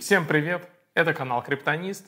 [0.00, 0.66] Всем привет!
[0.94, 2.06] Это канал Криптонист.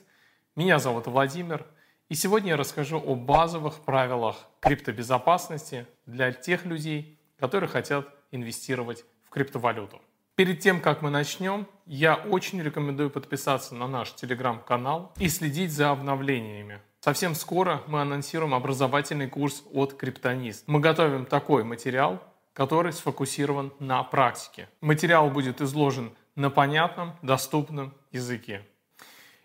[0.55, 1.65] Меня зовут Владимир.
[2.09, 9.29] И сегодня я расскажу о базовых правилах криптобезопасности для тех людей, которые хотят инвестировать в
[9.29, 10.01] криптовалюту.
[10.35, 15.91] Перед тем, как мы начнем, я очень рекомендую подписаться на наш телеграм-канал и следить за
[15.91, 16.79] обновлениями.
[17.01, 20.63] Совсем скоро мы анонсируем образовательный курс от Криптонист.
[20.67, 22.19] Мы готовим такой материал,
[22.53, 24.69] который сфокусирован на практике.
[24.81, 28.65] Материал будет изложен на понятном, доступном языке.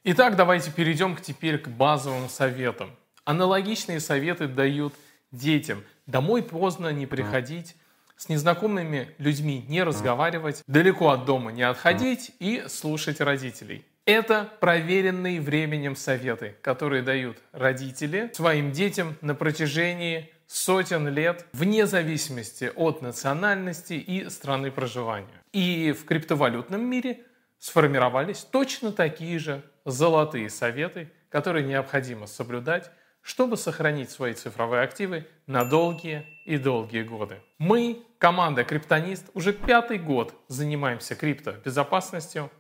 [0.04, 2.90] Итак, давайте перейдем теперь к базовым советам.
[3.24, 4.95] Аналогичные советы дают
[5.32, 5.82] детям.
[6.06, 7.74] Домой поздно не приходить,
[8.16, 13.84] с незнакомыми людьми не разговаривать, далеко от дома не отходить и слушать родителей.
[14.06, 22.73] Это проверенные временем советы, которые дают родители своим детям на протяжении сотен лет, вне зависимости
[22.74, 25.42] от национальности и страны проживания.
[25.52, 27.20] И в криптовалютном мире
[27.59, 32.90] сформировались точно такие же золотые советы, которые необходимо соблюдать,
[33.23, 37.42] чтобы сохранить свои цифровые активы на долгие и долгие годы.
[37.59, 42.52] Мы, команда Криптонист, уже пятый год занимаемся криптобезопасностью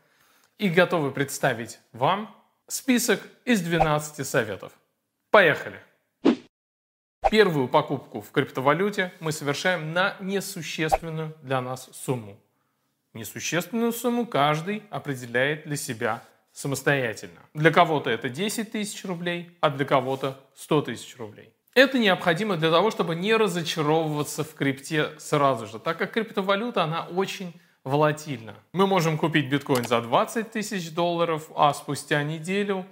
[0.58, 2.34] и готовы представить вам
[2.66, 4.72] список из 12 советов.
[5.30, 5.80] Поехали!
[7.30, 12.38] Первую покупку в криптовалюте мы совершаем на несущественную для нас сумму.
[13.14, 17.40] Несущественную сумму каждый определяет для себя самостоятельно.
[17.52, 21.52] Для кого-то это 10 тысяч рублей, а для кого-то 100 тысяч рублей.
[21.74, 27.06] Это необходимо для того, чтобы не разочаровываться в крипте сразу же, так как криптовалюта, она
[27.06, 28.54] очень волатильна.
[28.72, 32.86] Мы можем купить биткоин за 20 тысяч долларов, а спустя неделю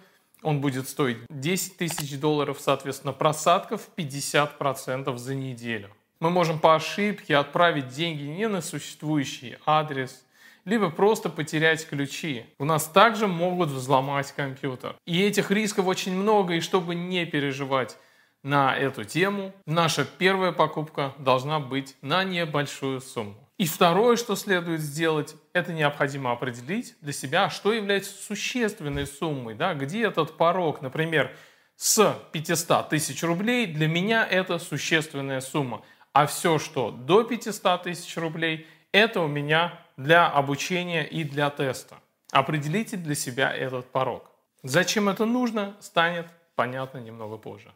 [0.44, 5.90] он будет стоить 10 тысяч долларов, соответственно, просадка в 50% за неделю.
[6.20, 10.24] Мы можем по ошибке отправить деньги не на существующий адрес,
[10.64, 12.46] либо просто потерять ключи.
[12.58, 14.96] У нас также могут взломать компьютер.
[15.06, 17.96] И этих рисков очень много, и чтобы не переживать
[18.42, 23.48] на эту тему, наша первая покупка должна быть на небольшую сумму.
[23.58, 29.72] И второе, что следует сделать, это необходимо определить для себя, что является существенной суммой, да,
[29.72, 31.34] где этот порог, например,
[31.76, 35.82] с 500 тысяч рублей, для меня это существенная сумма.
[36.12, 41.96] А все, что до 500 тысяч рублей, это у меня для обучения и для теста.
[42.32, 44.30] Определите для себя этот порог.
[44.64, 46.26] Зачем это нужно, станет
[46.56, 47.72] понятно немного позже.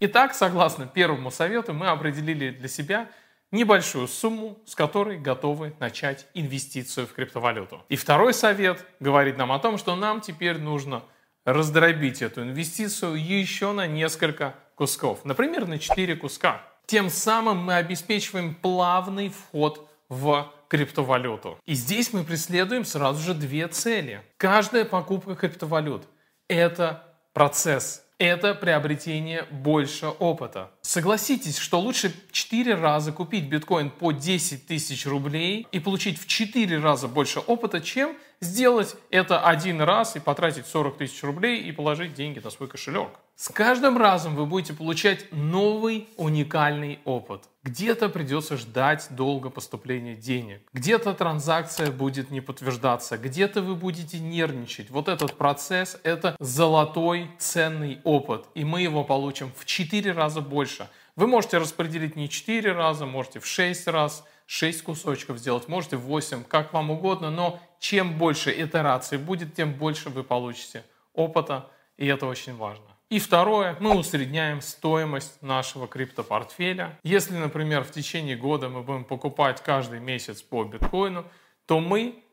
[0.00, 3.08] Итак, согласно первому совету, мы определили для себя
[3.50, 7.84] небольшую сумму, с которой готовы начать инвестицию в криптовалюту.
[7.88, 11.02] И второй совет говорит нам о том, что нам теперь нужно
[11.44, 16.62] раздробить эту инвестицию еще на несколько кусков, например, на 4 куска.
[16.86, 21.58] Тем самым мы обеспечиваем плавный вход в криптовалюту.
[21.64, 24.22] И здесь мы преследуем сразу же две цели.
[24.36, 26.06] Каждая покупка криптовалют–
[26.48, 30.70] это процесс, это приобретение больше опыта.
[30.80, 36.78] Согласитесь, что лучше 4 раза купить биткоин по 10 тысяч рублей и получить в 4
[36.78, 42.14] раза больше опыта, чем сделать это один раз и потратить 40 тысяч рублей и положить
[42.14, 43.10] деньги на свой кошелек.
[43.34, 47.42] С каждым разом вы будете получать новый уникальный опыт.
[47.64, 54.88] Где-то придется ждать долго поступления денег, где-то транзакция будет не подтверждаться, где-то вы будете нервничать.
[54.88, 60.88] Вот этот процесс– это золотой ценный опыт, и мы его получим в 4 раза больше.
[61.16, 66.02] Вы можете распределить не 4 раза, можете в 6 раз, 6 кусочков сделать, можете в
[66.02, 72.06] 8, как вам угодно, но чем больше итераций будет, тем больше вы получите опыта, и
[72.06, 72.84] это очень важно.
[73.08, 76.98] И второе, мы усредняем стоимость нашего криптопортфеля.
[77.04, 81.24] Если, например, в течение года мы будем покупать каждый месяц по биткоину,
[81.66, 82.24] то мы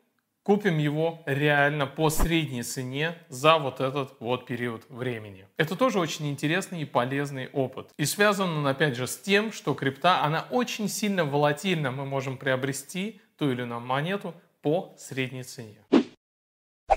[0.44, 5.48] купим его реально по средней цене за вот этот вот период времени.
[5.56, 7.90] Это тоже очень интересный и полезный опыт.
[7.96, 11.90] И связан он опять же с тем, что крипта, она очень сильно волатильна.
[11.90, 15.78] Мы можем приобрести ту или иную монету по средней цене.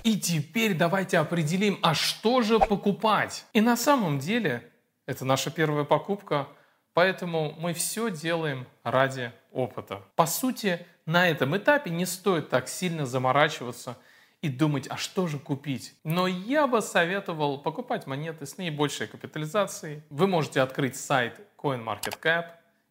[0.03, 3.45] И теперь давайте определим, а что же покупать?
[3.53, 4.69] И на самом деле
[5.05, 6.49] это наша первая покупка,
[6.97, 10.01] поэтому мы все делаем ради опыта.
[10.15, 13.99] По сути, на этом этапе не стоит так сильно заморачиваться
[14.41, 15.93] и думать, а что же купить.
[16.03, 20.01] Но я бы советовал покупать монеты с наибольшей капитализацией.
[20.09, 22.45] Вы можете открыть сайт CoinMarketCap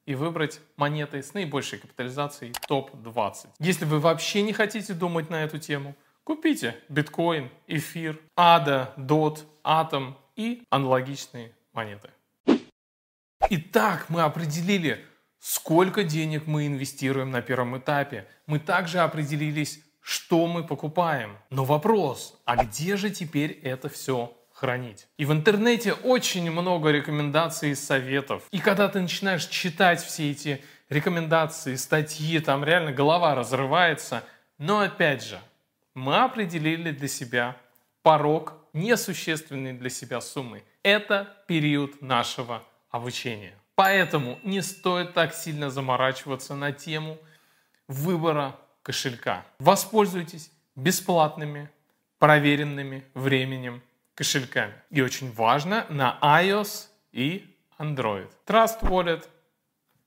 [0.04, 3.48] и выбрать монеты с наибольшей капитализацией топ-20.
[3.58, 10.16] Если вы вообще не хотите думать на эту тему– Купите биткоин, эфир, ада, дот, атом
[10.34, 12.10] и аналогичные монеты.
[13.48, 15.04] Итак, мы определили,
[15.38, 18.26] сколько денег мы инвестируем на первом этапе.
[18.46, 21.36] Мы также определились, что мы покупаем.
[21.50, 25.06] Но вопрос, а где же теперь это все хранить.
[25.16, 28.42] И в интернете очень много рекомендаций и советов.
[28.50, 34.24] И когда ты начинаешь читать все эти рекомендации, статьи, там реально голова разрывается.
[34.58, 35.38] Но опять же,
[35.94, 37.56] мы определили для себя
[38.02, 40.64] порог несущественной для себя суммы.
[40.82, 42.62] Это период нашего
[42.96, 43.54] обучения.
[43.74, 47.18] Поэтому не стоит так сильно заморачиваться на тему
[47.88, 49.44] выбора кошелька.
[49.58, 51.70] Воспользуйтесь бесплатными,
[52.18, 53.82] проверенными временем
[54.14, 54.74] кошельками.
[54.90, 58.30] И очень важно на iOS и Android.
[58.46, 59.28] Trust Wallet,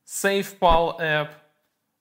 [0.06, 1.30] SafePal App,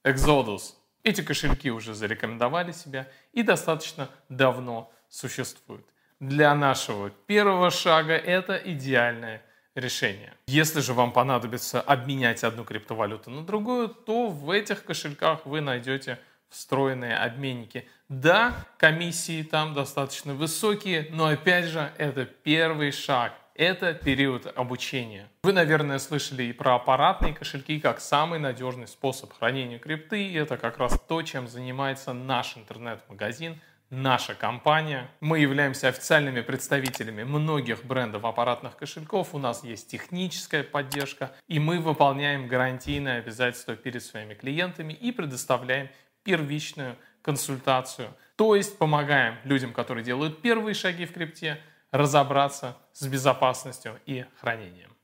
[0.05, 0.75] Exodus.
[1.03, 5.87] Эти кошельки уже зарекомендовали себя и достаточно давно существуют.
[6.21, 9.43] Для нашего первого шага это идеальное
[9.79, 10.35] решение.
[10.47, 16.19] Если же вам понадобится обменять одну криптовалюту на другую, то в этих кошельках вы найдете
[16.49, 17.87] встроенные обменники.
[18.09, 23.35] Да, комиссии там достаточно высокие, но опять же это первый шаг.
[23.55, 25.29] Это период обучения.
[25.43, 30.29] Вы, наверное, слышали и про аппаратные кошельки как самый надежный способ хранения крипты.
[30.29, 33.61] И это как раз то, чем занимается наш интернет-магазин,
[33.91, 35.11] наша компания.
[35.21, 39.35] Мы являемся официальными представителями многих брендов аппаратных кошельков.
[39.35, 45.89] У нас есть техническая поддержка, и мы выполняем гарантийные обязательства перед своими клиентами и предоставляем
[46.23, 48.15] первичную консультацию.
[48.37, 54.95] То есть помогаем людям, которые делают первые шаги в крипте, разобраться с безопасностью и хранением.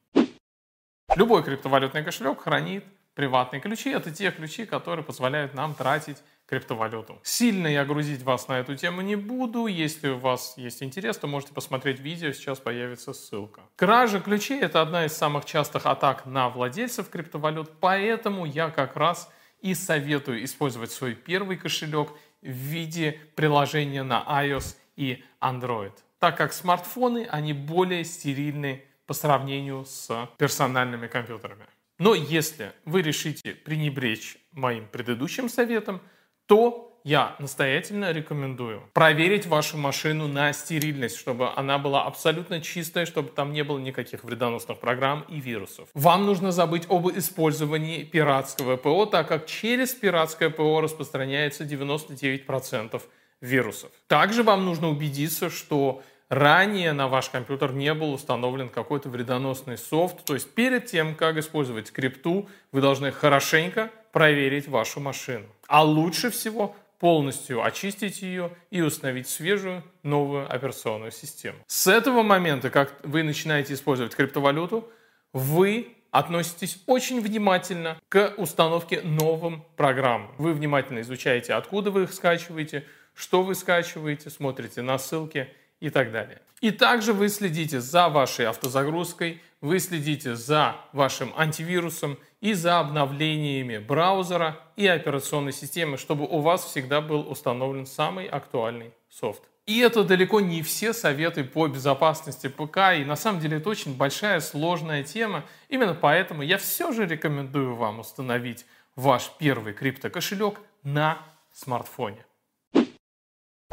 [1.16, 2.84] Любой криптовалютный кошелек хранит
[3.14, 3.90] приватные ключи.
[3.90, 7.18] Это те ключи, которые позволяют нам тратить криптовалюту.
[7.22, 9.66] Сильно я грузить вас на эту тему не буду.
[9.66, 13.62] Если у вас есть интерес, то можете посмотреть видео, сейчас появится ссылка.
[13.76, 19.30] Кража ключей– это одна из самых частых атак на владельцев криптовалют, поэтому я как раз
[19.60, 22.10] и советую использовать свой первый кошелек
[22.42, 29.84] в виде приложения на iOS и Android, так как смартфоны, они более стерильны по сравнению
[29.86, 31.66] с персональными компьютерами.
[31.98, 36.00] Но если вы решите пренебречь моим предыдущим советом,
[36.46, 43.28] то я настоятельно рекомендую проверить вашу машину на стерильность, чтобы она была абсолютно чистая, чтобы
[43.28, 45.88] там не было никаких вредоносных программ и вирусов.
[45.92, 53.02] Вам нужно забыть об использовании пиратского ПО, так как через пиратское ПО распространяется 99%
[53.42, 53.90] вирусов.
[54.06, 56.02] Также вам нужно убедиться, что
[56.34, 60.24] ранее на ваш компьютер не был установлен какой-то вредоносный софт.
[60.24, 65.46] То есть перед тем, как использовать крипту, вы должны хорошенько проверить вашу машину.
[65.66, 71.58] А лучше всего полностью очистить ее и установить свежую новую операционную систему.
[71.66, 74.88] С этого момента, как вы начинаете использовать криптовалюту,
[75.32, 80.32] вы относитесь очень внимательно к установке новым программ.
[80.38, 82.84] Вы внимательно изучаете, откуда вы их скачиваете,
[83.14, 85.48] что вы скачиваете, смотрите на ссылки
[85.84, 86.40] и так далее.
[86.62, 93.76] И также вы следите за вашей автозагрузкой, вы следите за вашим антивирусом и за обновлениями
[93.76, 99.42] браузера и операционной системы, чтобы у вас всегда был установлен самый актуальный софт.
[99.66, 103.94] И это далеко не все советы по безопасности ПК, и на самом деле это очень
[103.94, 105.44] большая сложная тема.
[105.68, 108.64] Именно поэтому я все же рекомендую вам установить
[108.96, 111.18] ваш первый криптокошелек на
[111.52, 112.24] смартфоне.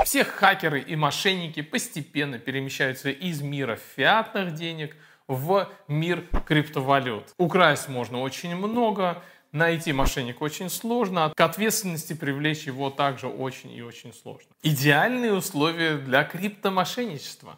[0.03, 4.95] Все хакеры и мошенники постепенно перемещаются из мира фиатных денег–
[5.31, 7.33] в мир криптовалют.
[7.37, 13.81] Украсть можно очень много, найти мошенника очень сложно, к ответственности привлечь его также очень и
[13.81, 14.49] очень сложно.
[14.61, 17.57] Идеальные условия для криптомошенничества.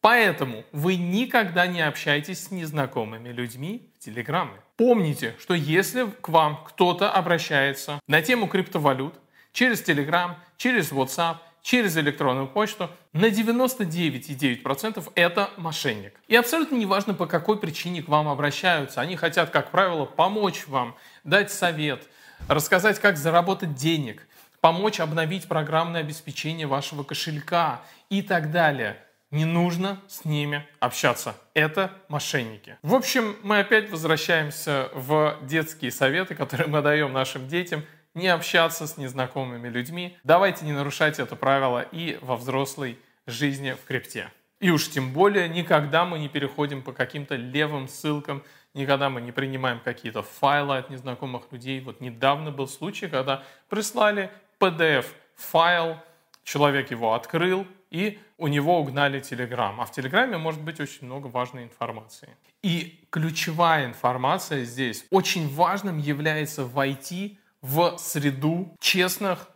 [0.00, 4.60] Поэтому вы никогда не общайтесь с незнакомыми людьми в Телеграме.
[4.76, 9.14] Помните, что если к вам кто-то обращается на тему криптовалют
[9.52, 16.20] через Телеграм, через WhatsApp, через электронную почту, на 99,9% это мошенник.
[16.28, 19.00] И абсолютно неважно, по какой причине к вам обращаются.
[19.00, 22.08] Они хотят, как правило, помочь вам, дать совет,
[22.48, 24.26] рассказать, как заработать денег,
[24.60, 28.98] помочь обновить программное обеспечение вашего кошелька и так далее.
[29.30, 31.34] Не нужно с ними общаться.
[31.54, 32.76] Это мошенники.
[32.82, 38.86] В общем, мы опять возвращаемся в детские советы, которые мы даем нашим детям– не общаться
[38.86, 40.16] с незнакомыми людьми.
[40.24, 44.30] Давайте не нарушать это правило и во взрослой жизни в крипте.
[44.60, 49.32] И уж тем более никогда мы не переходим по каким-то левым ссылкам, никогда мы не
[49.32, 51.80] принимаем какие-то файлы от незнакомых людей.
[51.80, 55.96] Вот недавно был случай, когда прислали PDF-файл,
[56.44, 59.74] человек его открыл, и у него угнали Telegram.
[59.78, 62.30] А в Телеграме может быть очень много важной информации.
[62.62, 69.48] И ключевая информация здесь очень важным является войти в среду честных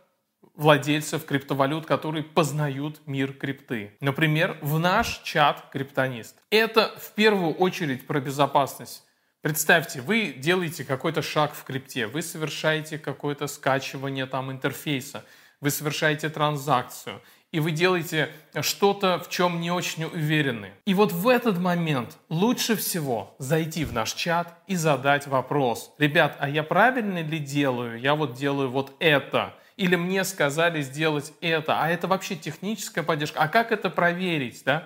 [0.55, 3.95] владельцев криптовалют, которые познают мир крипты.
[4.01, 6.35] Например, в наш чат криптонист.
[6.49, 9.03] Это в первую очередь про безопасность.
[9.41, 15.23] Представьте, вы делаете какой-то шаг в крипте, вы совершаете какое-то скачивание там интерфейса,
[15.61, 17.21] вы совершаете транзакцию,
[17.51, 18.29] и вы делаете
[18.61, 20.71] что-то, в чем не очень уверены.
[20.85, 25.93] И вот в этот момент лучше всего зайти в наш чат и задать вопрос.
[25.97, 27.99] Ребят, а я правильно ли делаю?
[27.99, 29.53] Я вот делаю вот это.
[29.77, 31.81] Или мне сказали сделать это.
[31.81, 33.39] А это вообще техническая поддержка.
[33.39, 34.63] А как это проверить?
[34.65, 34.83] Да?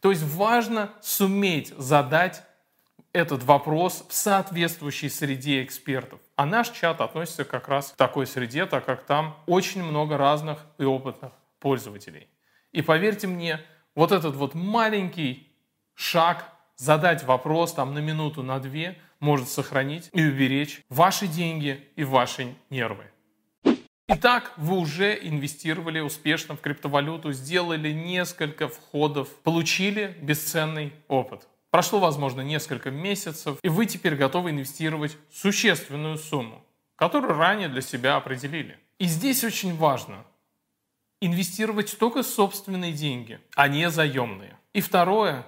[0.00, 2.42] То есть важно суметь задать
[3.12, 6.20] этот вопрос в соответствующей среде экспертов.
[6.36, 10.60] А наш чат относится как раз к такой среде, так как там очень много разных
[10.78, 12.28] и опытных пользователей.
[12.72, 13.60] И поверьте мне,
[13.94, 15.52] вот этот вот маленький
[15.94, 22.04] шаг задать вопрос там на минуту, на две, может сохранить и уберечь ваши деньги и
[22.04, 23.04] ваши нервы.
[24.10, 31.46] Итак, вы уже инвестировали успешно в криптовалюту, сделали несколько входов, получили бесценный опыт.
[31.70, 36.64] Прошло, возможно, несколько месяцев, и вы теперь готовы инвестировать существенную сумму,
[36.96, 38.78] которую ранее для себя определили.
[38.98, 40.24] И здесь очень важно
[41.20, 44.56] инвестировать только собственные деньги, а не заемные.
[44.72, 45.46] И второе,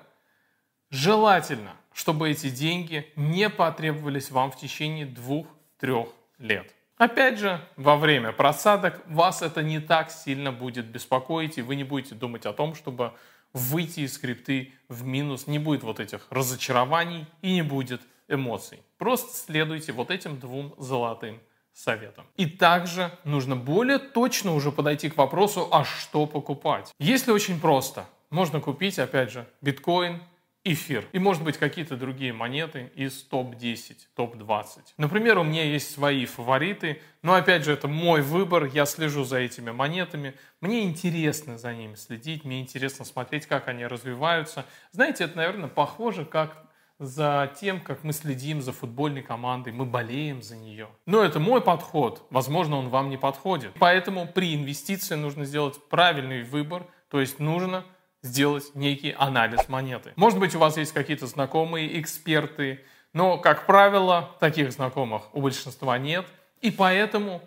[0.91, 6.09] желательно, чтобы эти деньги не потребовались вам в течение двух-трех
[6.39, 6.75] лет.
[6.97, 11.85] Опять же, во время просадок вас это не так сильно будет беспокоить, и вы не
[11.85, 13.15] будете думать о том, чтобы
[13.53, 18.83] выйти из скрипты в минус, не будет вот этих разочарований и не будет эмоций.
[18.99, 21.41] Просто следуйте вот этим двум золотым
[21.73, 22.27] советом.
[22.37, 26.93] И также нужно более точно уже подойти к вопросу, а что покупать.
[26.99, 30.23] Если очень просто, можно купить, опять же, биткоин,
[30.63, 31.07] эфир.
[31.13, 34.67] И, может быть, какие-то другие монеты из топ-10, топ-20.
[34.99, 39.39] Например, у меня есть свои фавориты, но, опять же, это мой выбор, я слежу за
[39.39, 40.35] этими монетами.
[40.61, 44.67] Мне интересно за ними следить, мне интересно смотреть, как они развиваются.
[44.93, 46.70] Знаете, это, наверное, похоже, как
[47.01, 50.87] за тем, как мы следим за футбольной командой, мы болеем за нее.
[51.07, 53.73] Но это мой подход, возможно, он вам не подходит.
[53.79, 57.85] Поэтому при инвестиции нужно сделать правильный выбор, то есть нужно
[58.23, 60.13] сделать некий анализ монеты.
[60.17, 65.97] Может быть, у вас есть какие-то знакомые эксперты, но, как правило, таких знакомых у большинства
[65.97, 66.27] нет.
[66.61, 67.41] И поэтому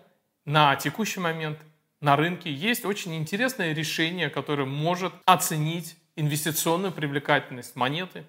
[0.44, 1.60] на текущий момент
[2.00, 8.26] на рынке есть очень интересное решение, которое может оценить инвестиционную привлекательность монеты.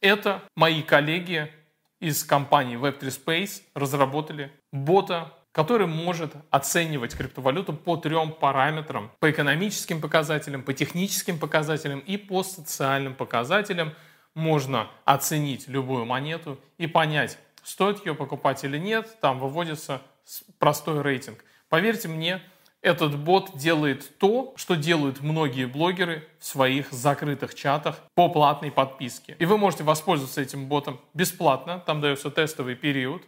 [0.00, 1.50] Это мои коллеги
[2.00, 9.10] из компании Web3 Space разработали бота, который может оценивать криптовалюту по трем параметрам.
[9.20, 13.94] По экономическим показателям, по техническим показателям и по социальным показателям
[14.34, 19.16] можно оценить любую монету и понять, стоит ее покупать или нет.
[19.22, 20.02] Там выводится
[20.58, 21.42] простой рейтинг.
[21.70, 22.42] Поверьте мне,
[22.82, 29.36] этот бот делает то, что делают многие блогеры в своих закрытых чатах по платной подписке.
[29.38, 33.22] И вы можете воспользоваться этим ботом бесплатно, там дается тестовый период,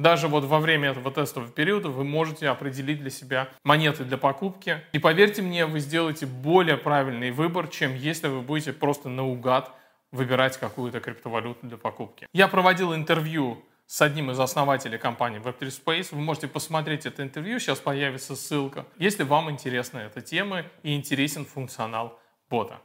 [0.00, 4.80] даже вот во время этого тестового периода вы можете определить для себя монеты для покупки.
[4.92, 9.70] И поверьте мне, вы сделаете более правильный выбор, чем если вы будете просто наугад
[10.10, 12.26] выбирать какую-то криптовалюту для покупки.
[12.32, 16.08] Я проводил интервью с одним из основателей компании Web3 Space.
[16.12, 21.44] Вы можете посмотреть это интервью, сейчас появится ссылка, если вам интересна эта тема и интересен
[21.44, 22.16] функционал
[22.48, 22.80] бота.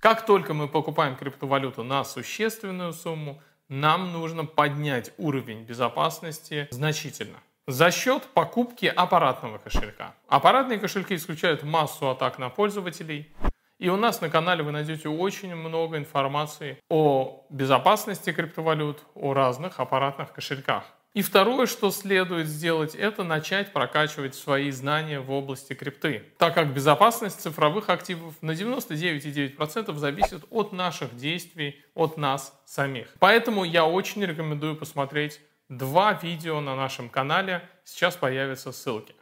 [0.00, 7.38] Как только мы покупаем криптовалюту на существенную сумму, нам нужно поднять уровень безопасности значительно.
[7.66, 10.14] За счет покупки аппаратного кошелька.
[10.28, 13.32] Аппаратные кошельки исключают массу атак на пользователей.
[13.78, 19.80] И у нас на канале вы найдете очень много информации о безопасности криптовалют, о разных
[19.80, 20.84] аппаратных кошельках.
[21.12, 26.74] И второе, что следует сделать, это начать прокачивать свои знания в области крипты, так как
[26.74, 33.14] безопасность цифровых активов на 99,9% зависит от наших действий, от нас самих.
[33.18, 35.40] Поэтому я очень рекомендую посмотреть
[35.70, 39.14] два видео на нашем канале, сейчас появятся ссылки.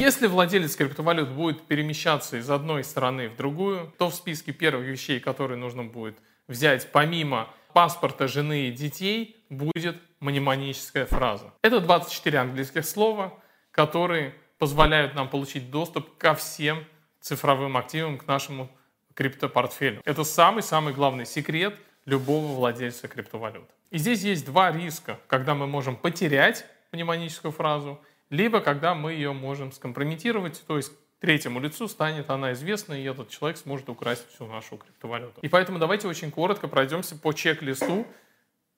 [0.00, 5.18] Если владелец криптовалют будет перемещаться из одной страны в другую, то в списке первых вещей,
[5.18, 11.52] которые нужно будет взять помимо паспорта жены и детей, будет мнемоническая фраза.
[11.62, 13.34] Это 24 английских слова,
[13.72, 16.84] которые позволяют нам получить доступ ко всем
[17.20, 18.70] цифровым активам, к нашему
[19.14, 20.00] криптопортфелю.
[20.04, 23.68] Это самый-самый главный секрет любого владельца криптовалют.
[23.90, 28.00] И здесь есть два риска, когда мы можем потерять мнемоническую фразу,
[28.30, 33.30] либо когда мы ее можем скомпрометировать, то есть третьему лицу станет она известна, и этот
[33.30, 35.40] человек сможет украсть всю нашу криптовалюту.
[35.40, 38.06] И поэтому давайте очень коротко пройдемся по чек-листу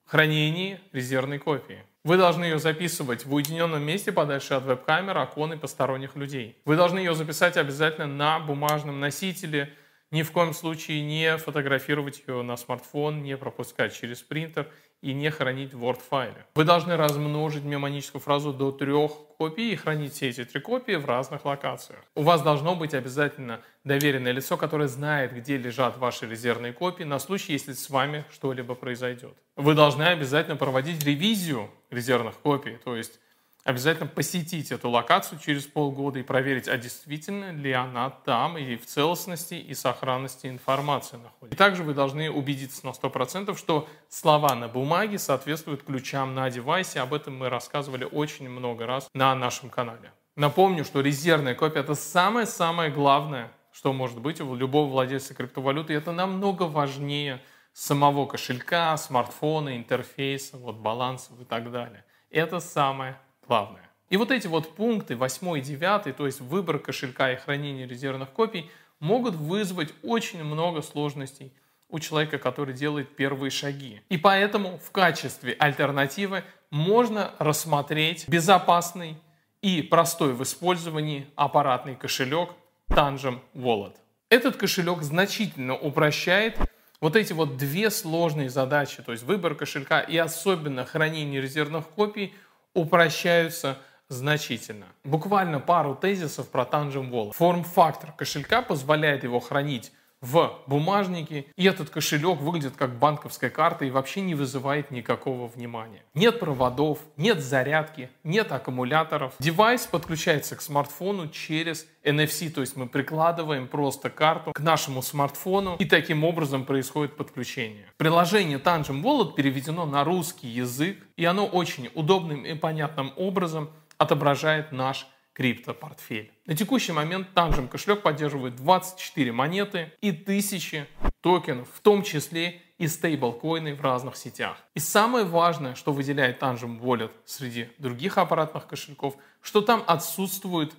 [0.05, 1.83] хранении резервной копии.
[2.03, 6.57] Вы должны ее записывать в уединенном месте подальше от веб-камер, окон и посторонних людей.
[6.65, 9.73] Вы должны ее записать обязательно на бумажном носителе,
[10.09, 14.67] ни в коем случае не фотографировать ее на смартфон, не пропускать через принтер
[15.01, 16.45] и не хранить в Word-файле.
[16.55, 21.05] Вы должны размножить мемоническую фразу до трех копий и хранить все эти три копии в
[21.05, 21.99] разных локациях.
[22.15, 27.17] У вас должно быть обязательно доверенное лицо, которое знает, где лежат ваши резервные копии на
[27.19, 29.35] случай, если с вами что-либо произойдет.
[29.55, 33.19] Вы должны обязательно проводить ревизию резервных копий, то есть
[33.63, 38.85] обязательно посетить эту локацию через полгода и проверить, а действительно ли она там и в
[38.85, 41.55] целостности и сохранности информации находится.
[41.55, 46.99] И также вы должны убедиться на 100%, что слова на бумаге соответствуют ключам на девайсе.
[47.01, 50.11] Об этом мы рассказывали очень много раз на нашем канале.
[50.35, 55.93] Напомню, что резервная копия– это самое-самое главное, что может быть у любого владельца криптовалюты.
[55.93, 57.41] Это намного важнее
[57.73, 62.05] самого кошелька, смартфона, интерфейса, вот балансов и так далее.
[62.29, 63.19] Это самое
[63.51, 63.81] главное.
[64.09, 68.29] И вот эти вот пункты 8 и 9, то есть выбор кошелька и хранение резервных
[68.29, 71.51] копий, могут вызвать очень много сложностей
[71.89, 74.01] у человека, который делает первые шаги.
[74.07, 79.17] И поэтому в качестве альтернативы можно рассмотреть безопасный
[79.61, 82.51] и простой в использовании аппаратный кошелек
[82.87, 83.95] Tangem Wallet.
[84.29, 86.57] Этот кошелек значительно упрощает
[87.01, 92.33] вот эти вот две сложные задачи, то есть выбор кошелька и особенно хранение резервных копий–
[92.73, 94.87] упрощаются значительно.
[95.03, 97.33] Буквально пару тезисов про Tangem Wallet.
[97.33, 103.89] Форм-фактор кошелька позволяет его хранить в бумажнике, и этот кошелек выглядит как банковская карта и
[103.89, 106.03] вообще не вызывает никакого внимания.
[106.13, 109.33] Нет проводов, нет зарядки, нет аккумуляторов.
[109.39, 115.75] Девайс подключается к смартфону через NFC, то есть мы прикладываем просто карту к нашему смартфону,
[115.77, 117.85] и таким образом происходит подключение.
[117.97, 124.71] Приложение Tangem Wallet переведено на русский язык, и оно очень удобным и понятным образом отображает
[124.71, 126.31] наш криптопортфель.
[126.45, 130.87] На текущий момент Tangem кошелек поддерживает 24 монеты и тысячи
[131.21, 134.57] токенов, в том числе и стейблкоины в разных сетях.
[134.73, 140.73] И самое важное, что выделяет Tangem Wallet среди других аппаратных кошельков, что там отсутствует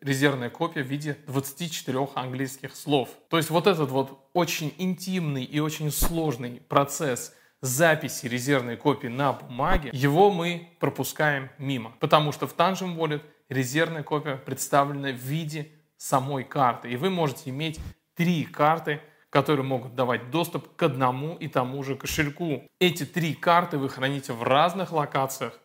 [0.00, 3.08] резервная копия в виде 24 английских слов.
[3.28, 9.32] То есть вот этот вот очень интимный и очень сложный процесс записи резервной копии на
[9.32, 15.70] бумаге, его мы пропускаем мимо, потому что в Tangem Wallet резервная копия представлена в виде
[15.96, 16.90] самой карты.
[16.90, 17.80] И вы можете иметь
[18.14, 22.62] три карты, которые могут давать доступ к одному и тому же кошельку.
[22.78, 25.58] Эти три карты вы храните в разных локациях.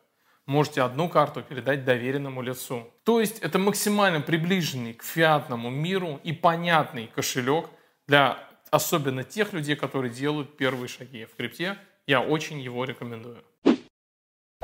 [0.45, 2.91] Можете одну карту передать доверенному лицу.
[3.03, 7.69] То есть это максимально приближенный к фиатному миру и понятный кошелек
[8.07, 8.37] для
[8.69, 11.77] особенно тех людей, которые делают первые шаги в крипте.
[12.07, 13.43] Я очень его рекомендую.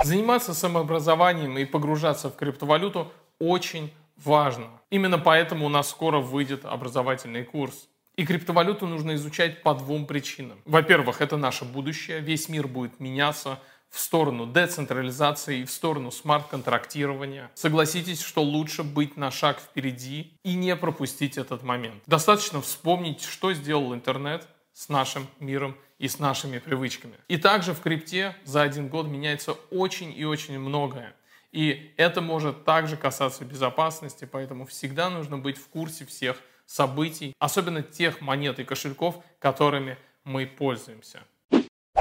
[0.03, 4.67] Заниматься самообразованием и погружаться в криптовалюту очень важно.
[4.89, 7.87] Именно поэтому у нас скоро выйдет образовательный курс.
[8.15, 10.59] И криптовалюту нужно изучать по двум причинам.
[10.65, 12.19] Во-первых, это наше будущее.
[12.19, 13.59] Весь мир будет меняться
[13.89, 17.49] в сторону децентрализации и в сторону смарт-контрактирования.
[17.55, 22.03] Согласитесь, что лучше быть на шаг впереди и не пропустить этот момент.
[22.05, 27.15] Достаточно вспомнить, что сделал интернет с нашим миром и с нашими привычками.
[27.27, 31.13] И также в крипте за один год меняется очень и очень многое.
[31.51, 37.81] И это может также касаться безопасности, поэтому всегда нужно быть в курсе всех событий, особенно
[37.81, 41.21] тех монет и кошельков, которыми мы пользуемся.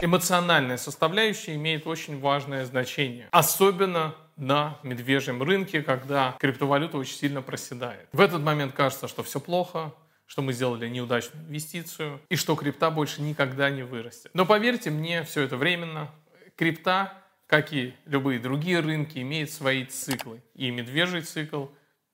[0.00, 8.06] Эмоциональная составляющая имеет очень важное значение, особенно на медвежьем рынке, когда криптовалюта очень сильно проседает.
[8.12, 9.92] В этот момент кажется, что все плохо,
[10.28, 14.30] что мы сделали неудачную инвестицию и что крипта больше никогда не вырастет.
[14.34, 16.10] Но поверьте мне, все это временно.
[16.54, 17.14] Крипта,
[17.46, 20.42] как и любые другие рынки, имеет свои циклы.
[20.54, 21.66] И медвежий цикл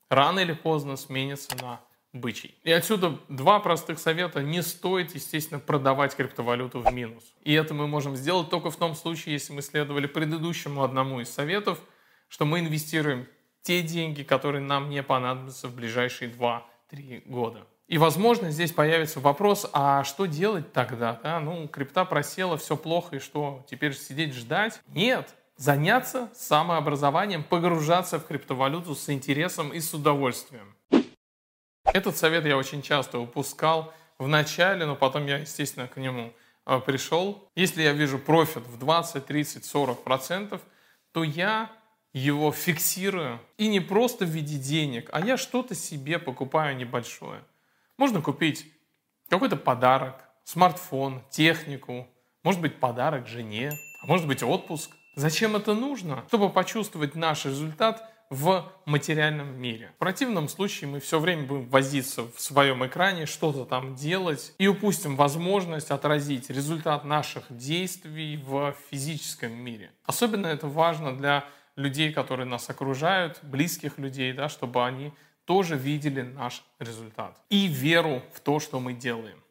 [0.09, 1.81] рано или поздно сменится на
[2.13, 2.55] бычий.
[2.63, 4.41] И отсюда два простых совета.
[4.41, 7.23] Не стоит, естественно, продавать криптовалюту в минус.
[7.43, 11.29] И это мы можем сделать только в том случае, если мы следовали предыдущему одному из
[11.29, 11.81] советов,
[12.29, 13.27] что мы инвестируем
[13.61, 17.67] те деньги, которые нам не понадобятся в ближайшие 2-3 года.
[17.87, 21.19] И, возможно, здесь появится вопрос, а что делать тогда?
[21.21, 21.39] Да?
[21.39, 24.81] Ну, крипта просела, все плохо, и что, теперь сидеть ждать?
[24.87, 30.75] Нет, заняться самообразованием, погружаться в криптовалюту с интересом и с удовольствием.
[31.83, 36.33] Этот совет я очень часто упускал в начале, но потом я, естественно, к нему
[36.65, 37.47] а, пришел.
[37.55, 40.61] Если я вижу профит в 20, 30, 40 процентов,
[41.11, 41.71] то я
[42.13, 43.39] его фиксирую.
[43.57, 47.43] И не просто в виде денег, а я что-то себе покупаю небольшое–
[47.97, 48.71] можно купить
[49.29, 52.07] какой-то подарок, смартфон, технику,
[52.43, 53.71] может быть подарок жене,
[54.03, 56.25] а может быть отпуск Зачем это нужно?
[56.27, 59.91] Чтобы почувствовать наш результат в материальном мире.
[59.95, 64.67] В противном случае мы все время будем возиться в своем экране, что-то там делать и
[64.67, 69.91] упустим возможность отразить результат наших действий в физическом мире.
[70.05, 71.45] Особенно это важно для
[71.77, 75.13] людей, которые нас окружают, близких людей, да, чтобы они
[75.45, 79.41] тоже видели наш результат и веру в то, что мы делаем.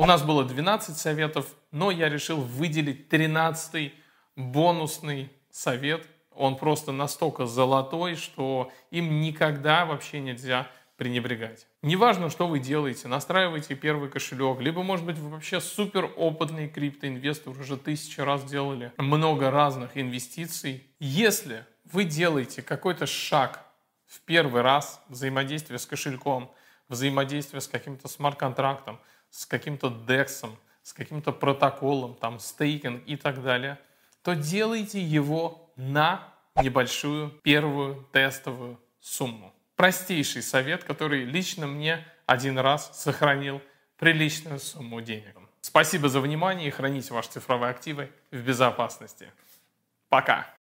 [0.00, 3.92] У нас было 12 советов, но я решил выделить 13
[4.36, 6.06] бонусный совет–
[6.38, 11.66] он просто настолько золотой, что им никогда вообще нельзя пренебрегать.
[11.82, 17.58] Неважно, что вы делаете, настраиваете первый кошелек, либо, может быть, вы вообще супер опытный криптоинвестор,
[17.58, 20.86] уже тысячи раз делали много разных инвестиций.
[21.00, 23.64] Если вы делаете какой-то шаг
[24.08, 26.52] в первый раз взаимодействие с кошельком,
[26.88, 28.98] взаимодействие с каким-то смарт-контрактом,
[29.30, 33.78] с каким-то дексом, с каким-то протоколом, там, стейкинг и так далее,
[34.22, 39.54] то делайте его на небольшую первую тестовую сумму.
[39.76, 43.60] Простейший совет, который лично мне один раз сохранил
[43.96, 45.36] приличную сумму денег.
[45.60, 49.30] Спасибо за внимание и храните ваши цифровые активы в безопасности.
[50.08, 50.57] Пока!